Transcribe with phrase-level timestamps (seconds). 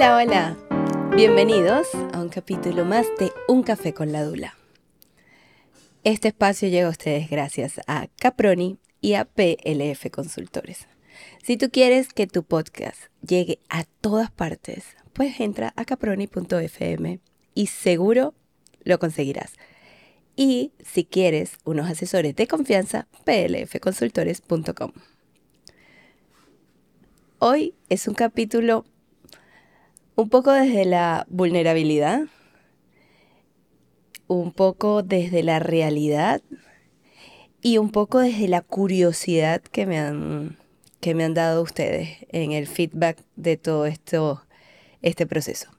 [0.00, 0.56] Hola, hola.
[1.14, 4.56] Bienvenidos a un capítulo más de Un café con la Dula.
[6.04, 10.86] Este espacio llega a ustedes gracias a Caproni y a PLF Consultores.
[11.42, 17.20] Si tú quieres que tu podcast llegue a todas partes, pues entra a caproni.fm
[17.52, 18.32] y seguro
[18.82, 19.52] lo conseguirás.
[20.34, 24.92] Y si quieres unos asesores de confianza, plfconsultores.com.
[27.38, 28.86] Hoy es un capítulo
[30.20, 32.26] un poco desde la vulnerabilidad,
[34.26, 36.42] un poco desde la realidad
[37.62, 40.58] y un poco desde la curiosidad que me han,
[41.00, 44.42] que me han dado ustedes en el feedback de todo esto,
[45.00, 45.70] este proceso.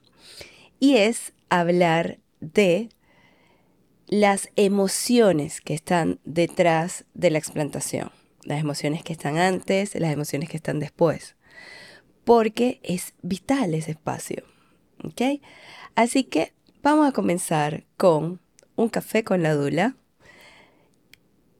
[0.80, 2.88] Y es hablar de
[4.08, 8.10] las emociones que están detrás de la explantación,
[8.42, 11.36] las emociones que están antes, las emociones que están después
[12.24, 14.44] porque es vital ese espacio.
[15.94, 16.52] Así que
[16.82, 18.40] vamos a comenzar con
[18.76, 19.96] un café con la dula.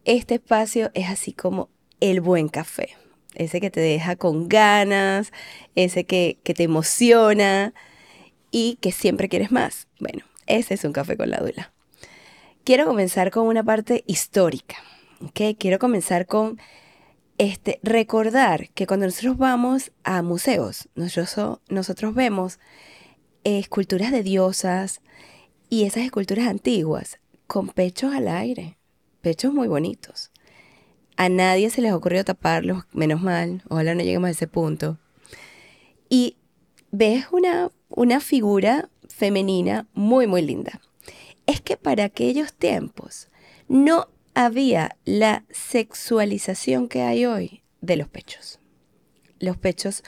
[0.05, 1.69] Este espacio es así como
[2.01, 2.97] el buen café,
[3.35, 5.33] ese que te deja con ganas,
[5.75, 7.73] ese que, te emociona
[8.51, 9.87] y que siempre quieres más.
[10.01, 11.73] Bueno, ese es un café con la dula.
[12.65, 14.77] Quiero comenzar con una parte histórica.
[15.21, 15.57] ¿ok?
[15.59, 16.59] Quiero comenzar con
[17.43, 22.61] este, recordar que cuando nosotros vamos a museos, nosotros, nosotros vemos
[23.43, 25.01] esculturas de diosas
[25.69, 27.19] y esas esculturas antiguas
[27.49, 28.79] con pechos al aire,
[29.23, 30.31] pechos muy bonitos.
[31.17, 34.99] A nadie se les ocurrió taparlos, menos mal, ojalá no lleguemos a ese punto.
[36.09, 36.37] Y
[36.93, 40.81] ves una, una figura femenina muy, muy linda.
[41.47, 43.27] Es que para aquellos tiempos
[43.67, 48.61] no había la sexualización que hay hoy de los pechos.
[49.39, 50.03] Los pechos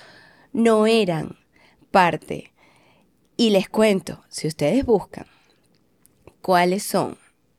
[0.52, 1.38] no eran
[1.90, 2.52] parte.
[3.36, 5.26] Y les cuento, si ustedes buscan
[6.40, 7.18] cuáles son,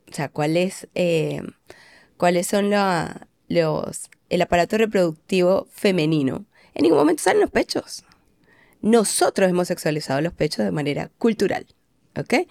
[0.10, 1.42] o sea, cuáles, eh,
[2.18, 8.06] cuáles son los, el aparato reproductivo femenino, en ningún momento salen los pechos.
[8.82, 11.66] Nosotros hemos sexualizado los pechos de manera cultural,
[12.18, 12.48] ¿ok?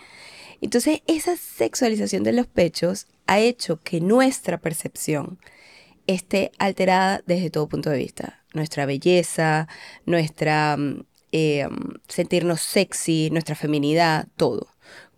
[0.64, 5.38] Entonces, esa sexualización de los pechos ha hecho que nuestra percepción
[6.06, 8.42] esté alterada desde todo punto de vista.
[8.54, 9.68] Nuestra belleza,
[10.06, 11.68] nuestra mm, eh,
[12.08, 14.68] sentirnos sexy, nuestra feminidad, todo.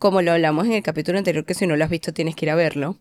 [0.00, 2.46] Como lo hablamos en el capítulo anterior, que si no lo has visto tienes que
[2.46, 2.98] ir a verlo.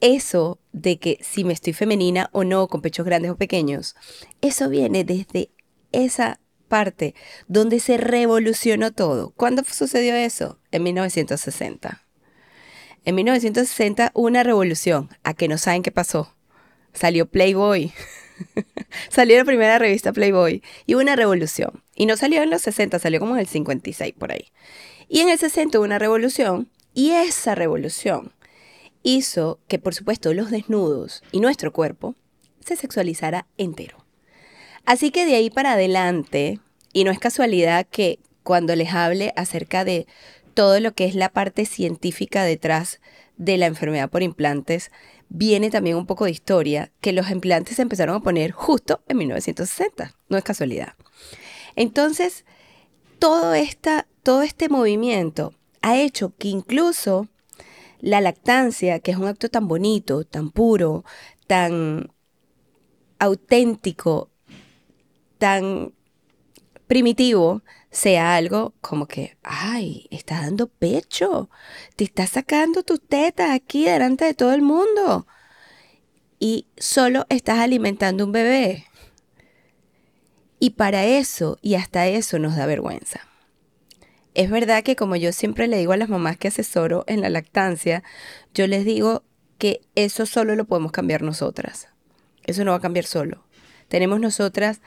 [0.00, 3.96] Eso de que si me estoy femenina o no, con pechos grandes o pequeños,
[4.42, 5.50] eso viene desde
[5.90, 7.14] esa parte
[7.48, 9.30] donde se revolucionó todo.
[9.30, 10.58] ¿Cuándo sucedió eso?
[10.70, 12.06] En 1960.
[13.04, 15.10] En 1960 una revolución.
[15.22, 16.34] ¿A que no saben qué pasó?
[16.92, 17.92] Salió Playboy.
[19.10, 20.62] salió la primera revista Playboy.
[20.86, 21.82] Y hubo una revolución.
[21.94, 24.46] Y no salió en los 60, salió como en el 56 por ahí.
[25.08, 26.68] Y en el 60 hubo una revolución.
[26.94, 28.32] Y esa revolución
[29.02, 32.16] hizo que, por supuesto, los desnudos y nuestro cuerpo
[32.64, 34.05] se sexualizara entero.
[34.86, 36.60] Así que de ahí para adelante,
[36.92, 40.06] y no es casualidad que cuando les hable acerca de
[40.54, 43.00] todo lo que es la parte científica detrás
[43.36, 44.92] de la enfermedad por implantes,
[45.28, 49.18] viene también un poco de historia, que los implantes se empezaron a poner justo en
[49.18, 50.94] 1960, no es casualidad.
[51.74, 52.44] Entonces,
[53.18, 57.28] todo, esta, todo este movimiento ha hecho que incluso
[58.00, 61.04] la lactancia, que es un acto tan bonito, tan puro,
[61.46, 62.12] tan
[63.18, 64.30] auténtico,
[65.38, 65.92] tan
[66.86, 71.50] primitivo, sea algo como que, ay, estás dando pecho,
[71.96, 75.26] te estás sacando tus tetas aquí delante de todo el mundo
[76.38, 78.84] y solo estás alimentando un bebé.
[80.58, 83.20] Y para eso, y hasta eso nos da vergüenza.
[84.34, 87.30] Es verdad que como yo siempre le digo a las mamás que asesoro en la
[87.30, 88.02] lactancia,
[88.54, 89.22] yo les digo
[89.58, 91.88] que eso solo lo podemos cambiar nosotras.
[92.44, 93.44] Eso no va a cambiar solo.
[93.88, 94.80] Tenemos nosotras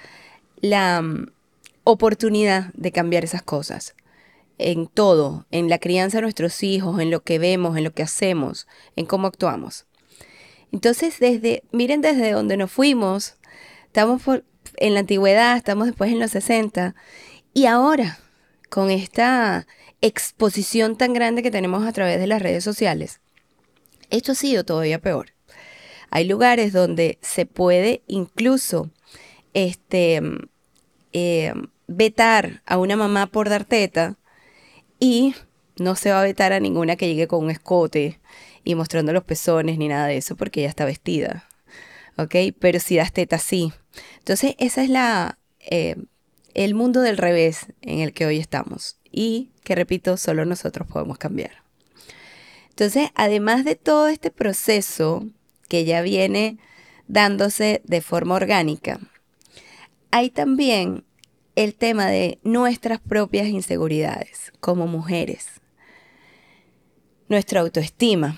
[0.62, 1.04] la
[1.84, 3.96] oportunidad de cambiar esas cosas.
[4.58, 8.04] En todo, en la crianza de nuestros hijos, en lo que vemos, en lo que
[8.04, 9.86] hacemos, en cómo actuamos.
[10.72, 13.38] Entonces, desde, miren desde donde nos fuimos,
[13.86, 14.22] estamos
[14.78, 16.94] en la antigüedad, estamos después en los 60,
[17.54, 18.20] y ahora,
[18.70, 19.66] con esta
[20.02, 23.22] exposición tan grande que tenemos a través de las redes sociales,
[24.10, 25.34] esto ha sido todavía peor.
[26.12, 28.90] Hay lugares donde se puede incluso
[29.54, 30.22] este,
[31.14, 31.54] eh,
[31.88, 34.18] vetar a una mamá por dar teta
[35.00, 35.34] y
[35.78, 38.20] no se va a vetar a ninguna que llegue con un escote
[38.64, 41.48] y mostrando los pezones ni nada de eso porque ella está vestida.
[42.18, 42.36] ¿Ok?
[42.60, 43.72] Pero si das teta, sí.
[44.20, 45.96] Entonces, esa es la, eh,
[46.54, 51.18] el mundo del revés en el que hoy estamos y que, repito, solo nosotros podemos
[51.18, 51.64] cambiar.
[52.70, 55.26] Entonces, además de todo este proceso
[55.68, 56.58] que ya viene
[57.08, 59.00] dándose de forma orgánica,
[60.12, 61.06] hay también
[61.56, 65.62] el tema de nuestras propias inseguridades como mujeres,
[67.28, 68.38] nuestra autoestima,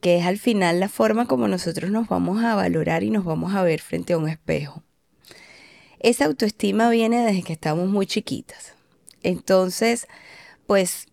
[0.00, 3.54] que es al final la forma como nosotros nos vamos a valorar y nos vamos
[3.54, 4.82] a ver frente a un espejo.
[5.98, 8.74] Esa autoestima viene desde que estamos muy chiquitas.
[9.22, 10.06] Entonces,
[10.66, 11.08] pues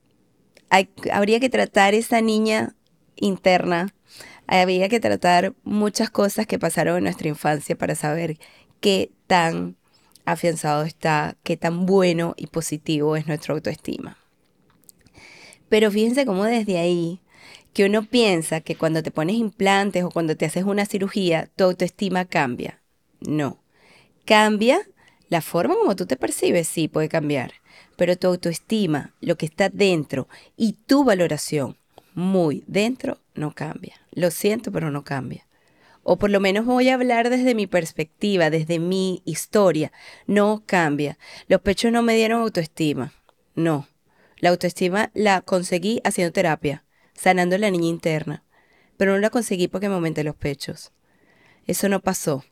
[1.12, 2.76] habría que tratar esa niña
[3.16, 3.94] interna,
[4.46, 8.38] habría que tratar muchas cosas que pasaron en nuestra infancia para saber
[8.86, 9.76] qué tan
[10.26, 14.20] afianzado está, qué tan bueno y positivo es nuestra autoestima.
[15.70, 17.20] Pero fíjense cómo desde ahí,
[17.74, 21.64] que uno piensa que cuando te pones implantes o cuando te haces una cirugía, tu
[21.64, 22.80] autoestima cambia.
[23.20, 23.58] No.
[24.24, 24.80] Cambia
[25.30, 27.54] la forma como tú te percibes, sí puede cambiar
[27.96, 30.28] pero tu autoestima, lo que está dentro
[30.58, 31.78] y tu valoración
[32.14, 33.96] muy dentro no cambia.
[34.12, 35.46] Lo siento, pero no cambia.
[36.08, 39.92] O por lo menos voy a hablar desde mi perspectiva, desde mi historia.
[40.28, 41.18] No cambia.
[41.48, 43.12] Los pechos no me dieron autoestima.
[43.56, 43.88] No.
[44.38, 46.86] La autoestima la conseguí haciendo terapia,
[47.16, 48.44] sanando la niña interna.
[48.98, 50.92] Pero no la conseguí porque me aumenté los pechos.
[51.66, 52.46] Eso no pasó.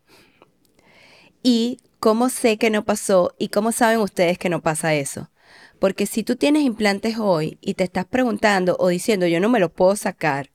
[1.44, 3.36] ¿Y cómo sé que no pasó?
[3.38, 5.30] ¿Y cómo saben ustedes que no pasa eso?
[5.78, 9.60] Porque si tú tienes implantes hoy y te estás preguntando o diciendo yo no me
[9.60, 10.50] los puedo sacar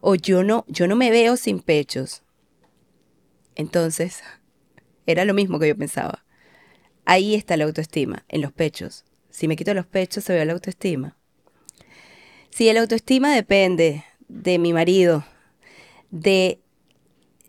[0.00, 2.22] o yo no, yo no me veo sin pechos,
[3.58, 4.22] entonces
[5.04, 6.24] era lo mismo que yo pensaba.
[7.04, 9.04] Ahí está la autoestima, en los pechos.
[9.28, 11.16] Si me quito los pechos se ve la autoestima.
[12.50, 15.24] Si la autoestima depende de mi marido,
[16.10, 16.60] de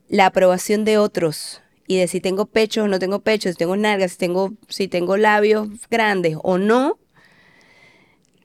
[0.10, 3.76] la aprobación de otros y de si tengo pechos o no tengo pechos, si tengo
[3.76, 7.00] nalgas, si tengo, si tengo labios grandes o no,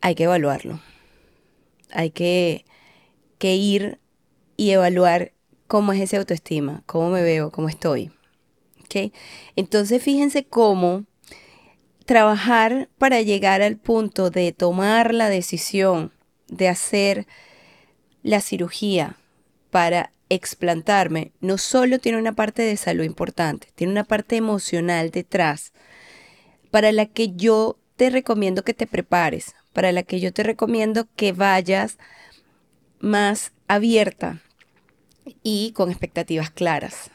[0.00, 0.80] hay que evaluarlo.
[1.90, 2.64] Hay que,
[3.40, 3.98] ir
[4.56, 5.33] y evaluar
[5.66, 8.10] cómo es esa autoestima, cómo me veo, cómo estoy.
[9.56, 11.04] Entonces fíjense cómo
[12.04, 16.12] trabajar para llegar al punto de tomar la decisión
[16.48, 17.26] de hacer
[18.22, 19.16] la cirugía
[19.70, 25.72] para explantarme, no solo tiene una parte de salud importante, tiene una parte emocional detrás,
[26.70, 31.06] para la que yo te recomiendo que te prepares, para la que yo te recomiendo
[31.14, 31.98] que vayas
[33.00, 34.40] más abierta
[35.42, 37.10] y con expectativas claras.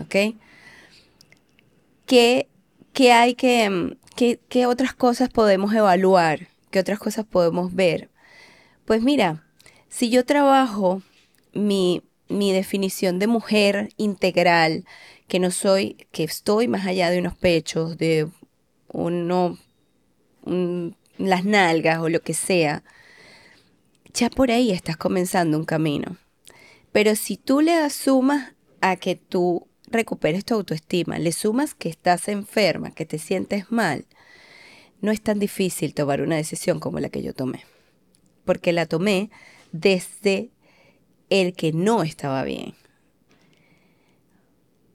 [0.00, 0.36] ¿Ok?
[2.06, 2.48] ¿Qué,
[3.12, 6.48] hay que, qué, qué otras cosas podemos evaluar?
[6.70, 8.10] ¿Qué otras cosas podemos ver?
[8.84, 9.44] Pues mira,
[9.88, 11.02] si yo trabajo
[11.52, 14.84] mi, mi definición de mujer integral,
[15.28, 18.28] que no soy, que estoy más allá de unos pechos, de
[18.88, 19.58] uno,
[20.42, 22.82] un, las nalgas o lo que sea,
[24.12, 26.16] ya por ahí estás comenzando un camino.
[26.94, 32.28] Pero si tú le sumas a que tú recuperes tu autoestima, le sumas que estás
[32.28, 34.06] enferma, que te sientes mal,
[35.00, 37.64] no es tan difícil tomar una decisión como la que yo tomé.
[38.44, 39.30] Porque la tomé
[39.72, 40.52] desde
[41.30, 42.74] el que no estaba bien.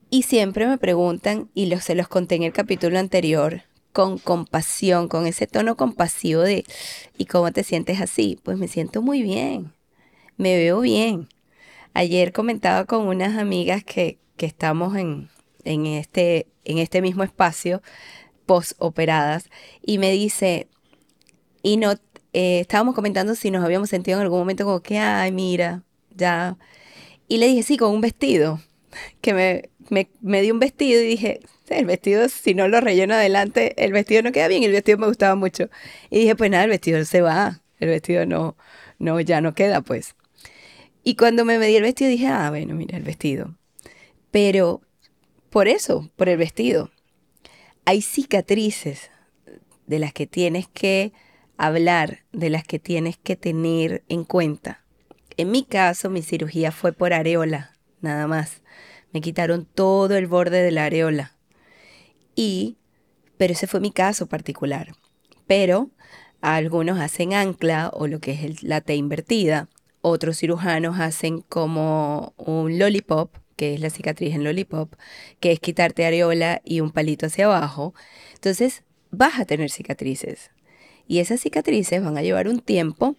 [0.08, 5.26] Y siempre me preguntan, y se los conté en el capítulo anterior, con compasión, con
[5.26, 6.64] ese tono compasivo de,
[7.18, 8.40] ¿y cómo te sientes así?
[8.42, 9.74] Pues me siento muy bien,
[10.38, 11.28] me veo bien.
[11.94, 15.28] Ayer comentaba con unas amigas que, estamos en,
[15.64, 17.82] este, en este mismo espacio,
[18.46, 19.50] post-operadas,
[19.82, 20.68] y me dice,
[21.62, 21.92] y no,
[22.32, 25.82] eh, estábamos comentando si nos habíamos sentido en algún momento como que, ay, mira,
[26.14, 26.56] ya.
[27.28, 28.60] Y le dije, sí, con un vestido,
[29.20, 33.14] que me, me, me dio un vestido y dije, el vestido, si no lo relleno
[33.14, 35.68] adelante, el vestido no queda bien, el vestido me gustaba mucho.
[36.10, 38.56] Y dije, pues nada, el vestido se va, el vestido no,
[38.98, 40.14] no, ya no queda, pues.
[41.02, 43.56] Y cuando me medí el vestido dije, ah, bueno, mira, el vestido.
[44.30, 44.82] Pero
[45.50, 46.90] por eso, por el vestido.
[47.84, 49.10] Hay cicatrices
[49.86, 51.12] de las que tienes que
[51.56, 54.84] hablar, de las que tienes que tener en cuenta.
[55.36, 58.62] En mi caso, mi cirugía fue por areola, nada más.
[59.12, 61.34] Me quitaron todo el borde de la areola.
[62.36, 62.76] Y,
[63.36, 64.92] pero ese fue mi caso particular.
[65.46, 65.90] Pero
[66.40, 69.68] algunos hacen ancla o lo que es la T invertida.
[70.00, 74.94] Otros cirujanos hacen como un lollipop, que es la cicatriz en lollipop,
[75.40, 77.94] que es quitarte areola y un palito hacia abajo.
[78.34, 80.50] Entonces vas a tener cicatrices.
[81.06, 83.16] Y esas cicatrices van a llevar un tiempo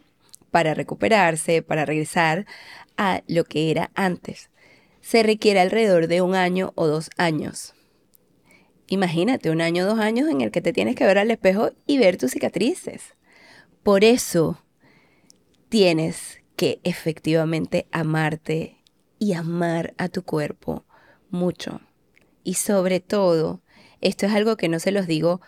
[0.50, 2.46] para recuperarse, para regresar
[2.98, 4.50] a lo que era antes.
[5.02, 7.74] Se requiere alrededor de un año o dos años
[8.92, 11.98] imagínate un año, dos años en el que te tienes que ver al espejo y
[11.98, 13.16] ver tus cicatrices.
[13.84, 14.62] Por eso
[15.70, 18.78] tienes que efectivamente amarte
[19.18, 20.86] y amar a tu cuerpo
[21.32, 21.82] mucho.
[22.44, 23.64] Y sobre todo,
[24.00, 25.42] esto es algo que no se los digo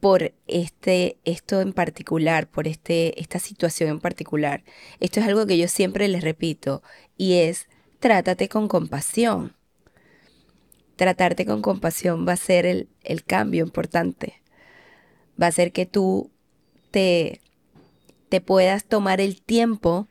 [0.00, 4.64] por este, esto en particular, por este, esta situación en particular.
[5.00, 6.82] Esto es algo que yo siempre les repito
[7.16, 7.66] y es
[7.98, 9.56] trátate con compasión.
[10.96, 14.42] Tratarte con compasión va a ser el, el cambio importante.
[15.42, 16.30] Va a ser que tú
[16.90, 17.40] te,
[18.28, 20.06] te puedas tomar el tiempo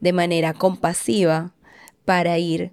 [0.00, 1.54] de manera compasiva
[2.04, 2.72] para ir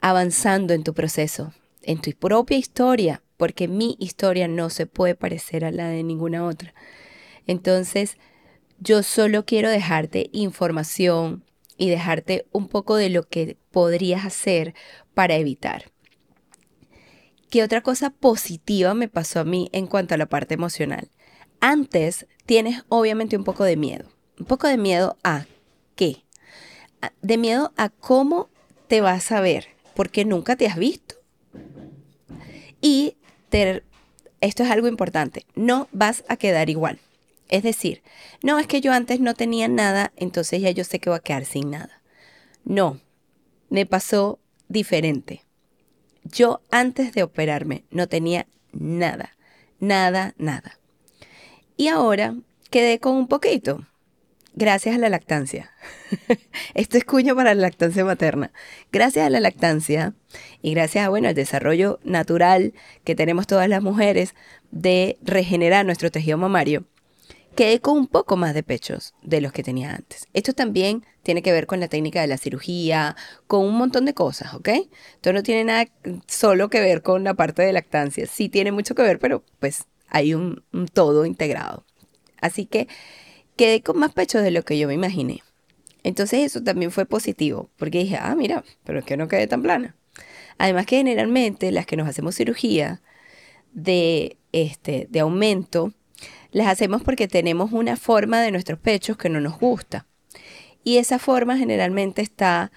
[0.00, 1.52] avanzando en tu proceso,
[1.82, 6.44] en tu propia historia, porque mi historia no se puede parecer a la de ninguna
[6.44, 6.74] otra.
[7.46, 8.16] Entonces,
[8.78, 11.44] yo solo quiero dejarte información
[11.76, 14.74] y dejarte un poco de lo que podrías hacer
[15.14, 15.90] para evitar.
[17.50, 21.08] ¿Qué otra cosa positiva me pasó a mí en cuanto a la parte emocional?
[21.60, 24.04] Antes tienes obviamente un poco de miedo.
[24.38, 25.46] Un poco de miedo a
[25.94, 26.24] qué?
[27.22, 28.48] De miedo a cómo
[28.88, 31.16] te vas a ver, porque nunca te has visto.
[32.80, 33.16] Y
[34.40, 36.98] esto es algo importante, no vas a quedar igual.
[37.48, 38.02] Es decir,
[38.42, 41.22] no es que yo antes no tenía nada, entonces ya yo sé que voy a
[41.22, 42.02] quedar sin nada.
[42.64, 43.00] No,
[43.70, 44.38] me pasó
[44.68, 45.44] diferente.
[46.24, 49.36] Yo antes de operarme no tenía nada,
[49.80, 50.78] nada, nada.
[51.76, 52.34] Y ahora
[52.70, 53.86] quedé con un poquito
[54.58, 55.70] gracias a la lactancia.
[56.74, 58.52] Esto es cuño para la lactancia materna.
[58.92, 60.14] Gracias a la lactancia
[60.60, 62.74] y gracias a, bueno, al desarrollo natural
[63.04, 64.34] que tenemos todas las mujeres
[64.70, 66.84] de regenerar nuestro tejido mamario,
[67.54, 70.26] quedé con un poco más de pechos de los que tenía antes.
[70.34, 74.14] Esto también tiene que ver con la técnica de la cirugía, con un montón de
[74.14, 74.70] cosas, ¿ok?
[75.14, 75.86] Esto no tiene nada
[76.26, 78.26] solo que ver con la parte de lactancia.
[78.26, 81.84] Sí tiene mucho que ver, pero pues hay un, un todo integrado.
[82.40, 82.88] Así que
[83.58, 85.42] quedé con más pechos de lo que yo me imaginé.
[86.02, 89.62] Entonces eso también fue positivo, porque dije, ah, mira, pero es que no quedé tan
[89.62, 89.94] plana.
[90.56, 93.02] Además que generalmente las que nos hacemos cirugía
[93.72, 95.92] de, este, de aumento,
[96.50, 100.06] las hacemos porque tenemos una forma de nuestros pechos que no nos gusta.
[100.82, 102.72] Y esa forma generalmente está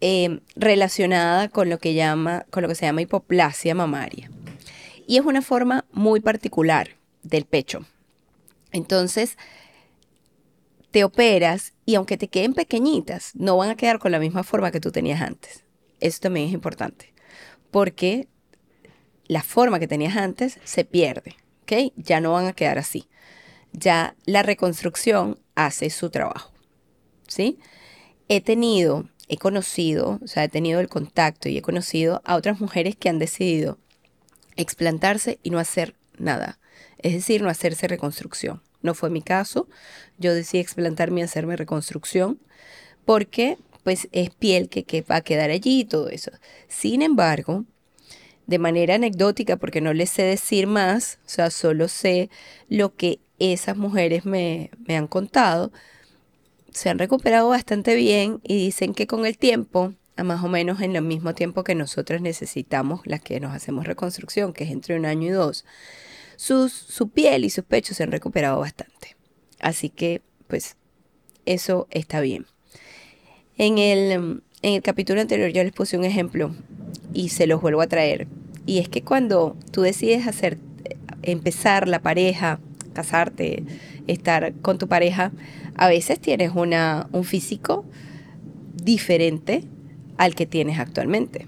[0.00, 4.30] em, relacionada con lo, que llama, con lo que se llama hipoplasia mamaria.
[5.06, 6.90] Y es una forma muy particular
[7.22, 7.84] del pecho.
[8.70, 9.36] Entonces,
[10.92, 14.70] te operas y aunque te queden pequeñitas, no van a quedar con la misma forma
[14.70, 15.64] que tú tenías antes.
[16.00, 17.12] Eso también es importante,
[17.70, 18.28] porque
[19.26, 21.92] la forma que tenías antes se pierde, ¿ok?
[21.96, 23.08] Ya no van a quedar así.
[23.72, 26.52] Ya la reconstrucción hace su trabajo,
[27.26, 27.58] ¿sí?
[28.28, 32.60] He tenido, he conocido, o sea, he tenido el contacto y he conocido a otras
[32.60, 33.78] mujeres que han decidido
[34.56, 36.58] explantarse y no hacer nada,
[36.98, 38.60] es decir, no hacerse reconstrucción.
[38.82, 39.68] No fue mi caso.
[40.18, 42.38] Yo decidí explantarme y hacerme reconstrucción
[43.04, 46.30] porque pues es piel que, que va a quedar allí y todo eso.
[46.68, 47.64] Sin embargo,
[48.46, 52.30] de manera anecdótica, porque no les sé decir más, o sea, solo sé
[52.68, 55.72] lo que esas mujeres me, me han contado,
[56.72, 60.80] se han recuperado bastante bien y dicen que con el tiempo, a más o menos
[60.80, 64.96] en el mismo tiempo que nosotros necesitamos, las que nos hacemos reconstrucción, que es entre
[64.96, 65.64] un año y dos,
[66.42, 69.16] su piel y sus pechos se han recuperado bastante.
[69.60, 70.76] Así que, pues,
[71.46, 72.46] eso está bien.
[73.56, 76.54] En el, en el capítulo anterior yo les puse un ejemplo
[77.14, 78.26] y se los vuelvo a traer.
[78.66, 80.58] Y es que cuando tú decides hacer,
[81.22, 82.58] empezar la pareja,
[82.92, 83.62] casarte,
[84.08, 85.32] estar con tu pareja,
[85.76, 87.84] a veces tienes una, un físico
[88.74, 89.64] diferente
[90.16, 91.46] al que tienes actualmente.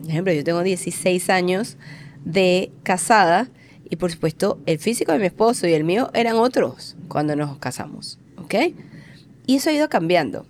[0.00, 1.76] Por ejemplo, yo tengo 16 años
[2.24, 3.48] de casada
[3.94, 7.58] y por supuesto, el físico de mi esposo y el mío eran otros cuando nos
[7.58, 8.74] casamos, ¿ok?
[9.46, 10.46] Y eso ha ido cambiando.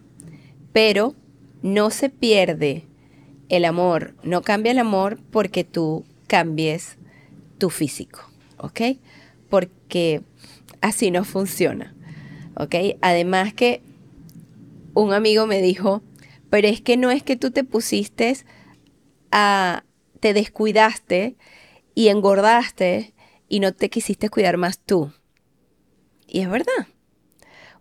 [0.72, 1.14] Pero
[1.60, 2.86] no se pierde
[3.50, 6.96] el amor, no cambia el amor porque tú cambies
[7.58, 8.20] tu físico,
[8.56, 8.96] ¿ok?
[9.50, 10.22] Porque
[10.80, 11.94] así no funciona,
[12.56, 12.96] ¿ok?
[13.02, 13.82] Además que
[14.94, 16.02] un amigo me dijo,
[16.48, 18.38] pero es que no es que tú te pusiste
[19.30, 19.84] a,
[20.20, 21.36] te descuidaste
[21.94, 23.13] y engordaste
[23.48, 25.12] y no te quisiste cuidar más tú.
[26.26, 26.88] Y es verdad.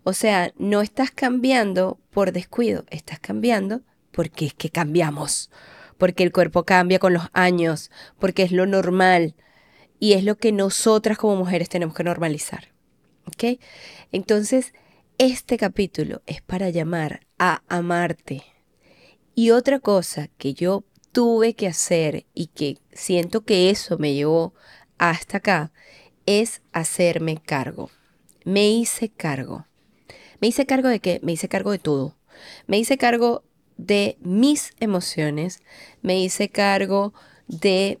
[0.02, 5.50] O sea, no estás cambiando por descuido, estás cambiando porque es que cambiamos,
[5.98, 9.34] porque el cuerpo cambia con los años, porque es lo normal
[9.98, 12.72] y es lo que nosotras como mujeres tenemos que normalizar.
[13.26, 13.58] ¿Ok?
[14.12, 14.74] Entonces,
[15.16, 18.42] este capítulo es para llamar a amarte.
[19.34, 24.54] Y otra cosa que yo tuve que hacer y que siento que eso me llevó
[25.10, 25.72] hasta acá
[26.26, 27.90] es hacerme cargo.
[28.44, 29.66] Me hice cargo.
[30.40, 31.20] Me hice cargo de qué?
[31.22, 32.16] Me hice cargo de todo.
[32.66, 33.44] Me hice cargo
[33.76, 35.60] de mis emociones,
[36.02, 37.12] me hice cargo
[37.48, 38.00] de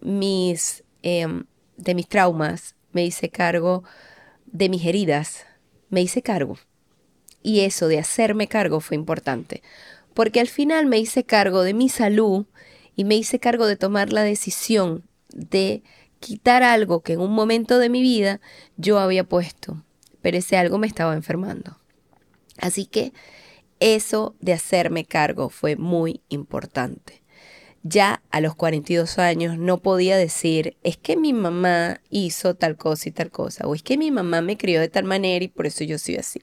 [0.00, 1.44] mis, em,
[1.76, 3.84] de mis traumas, me hice cargo
[4.46, 5.46] de mis heridas,
[5.90, 6.58] me hice cargo.
[7.42, 9.62] Y eso de hacerme cargo fue importante,
[10.14, 12.46] porque al final me hice cargo de mi salud
[12.96, 15.82] y me hice cargo de tomar la decisión de
[16.20, 18.40] quitar algo que en un momento de mi vida
[18.76, 19.82] yo había puesto,
[20.22, 21.78] pero ese algo me estaba enfermando.
[22.58, 23.12] Así que
[23.80, 27.22] eso de hacerme cargo fue muy importante.
[27.82, 33.08] Ya a los 42 años no podía decir, es que mi mamá hizo tal cosa
[33.08, 35.66] y tal cosa, o es que mi mamá me crió de tal manera y por
[35.66, 36.42] eso yo soy así.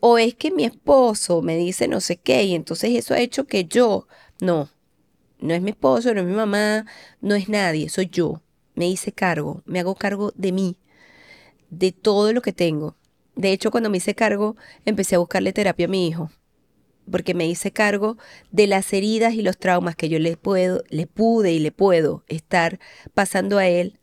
[0.00, 3.46] O es que mi esposo me dice no sé qué y entonces eso ha hecho
[3.46, 4.06] que yo,
[4.40, 4.68] no,
[5.38, 6.84] no es mi esposo, no es mi mamá,
[7.22, 8.42] no es nadie, soy yo.
[8.76, 10.76] Me hice cargo, me hago cargo de mí,
[11.70, 12.96] de todo lo que tengo.
[13.34, 14.54] De hecho, cuando me hice cargo,
[14.84, 16.30] empecé a buscarle terapia a mi hijo
[17.10, 18.16] porque me hice cargo
[18.50, 22.24] de las heridas y los traumas que yo le puedo, le pude y le puedo
[22.28, 22.78] estar
[23.14, 23.98] pasando a él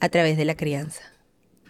[0.00, 1.02] a través de la crianza.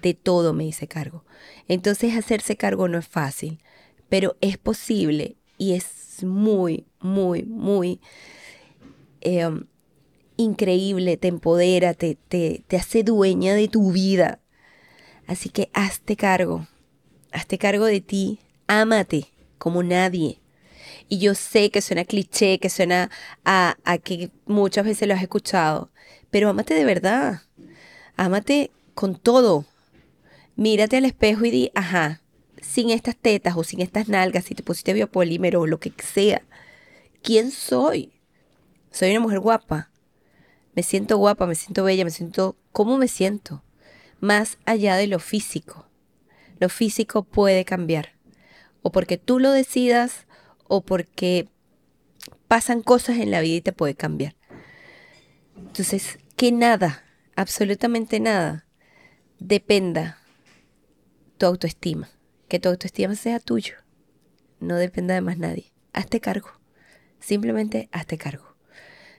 [0.02, 1.25] De todo me hice cargo.
[1.68, 3.60] Entonces hacerse cargo no es fácil,
[4.08, 8.00] pero es posible y es muy, muy, muy
[9.20, 9.66] em,
[10.36, 14.40] increíble, te empodera, te, te, te hace dueña de tu vida.
[15.26, 16.66] Así que hazte cargo,
[17.32, 19.26] hazte cargo de ti, ámate
[19.58, 20.40] como nadie
[21.08, 23.10] y yo sé que suena cliché, que suena
[23.44, 25.90] a, a que muchas veces lo has escuchado,
[26.30, 27.42] pero ámate de verdad.
[28.16, 29.64] Ámate con todo.
[30.56, 32.22] Mírate al espejo y di, ajá,
[32.60, 36.42] sin estas tetas o sin estas nalgas, si te pusiste biopolímero o lo que sea,
[37.22, 38.12] ¿quién soy?
[38.90, 39.90] Soy una mujer guapa.
[40.76, 42.54] Me siento guapa, me siento bella, me siento...
[42.71, 43.64] ¿Cómo me siento?
[44.21, 45.89] Más allá de lo físico.
[46.60, 48.12] Lo físico puede cambiar.
[48.82, 50.26] O porque tú lo decidas
[50.69, 51.49] o porque
[52.47, 54.36] pasan cosas en la vida y te puede cambiar.
[55.56, 57.02] Entonces, que nada,
[57.36, 58.67] absolutamente nada,
[59.39, 60.19] dependa
[61.39, 62.10] tu autoestima.
[62.49, 63.76] Que tu autoestima sea tuyo.
[64.60, 65.73] No dependa de más nadie.
[65.95, 66.50] Hazte cargo.
[67.19, 68.56] Simplemente hazte cargo.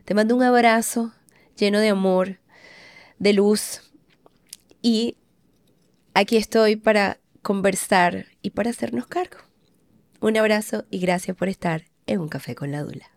[0.06, 1.13] Te mando un abrazo
[1.58, 2.39] lleno de amor,
[3.20, 3.82] de luz.
[4.82, 5.17] Y
[6.13, 9.38] aquí estoy para conversar y para hacernos cargo.
[10.20, 13.12] Un abrazo y gracias por estar en un café con la Dula.